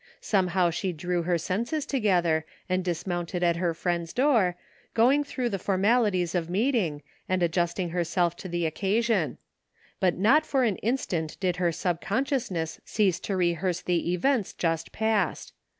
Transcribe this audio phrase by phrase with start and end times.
[0.21, 4.55] Somehow she drew her senses together and dis mounted at her friend's door,
[4.95, 9.37] going through the for malities of meeting, and adjusting herself to the occa sion;
[9.99, 15.53] but not for an instant did her subconsciousness cease to rehearse the events just passed.